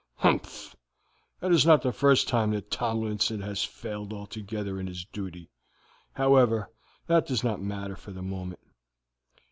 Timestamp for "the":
1.83-1.91, 8.09-8.23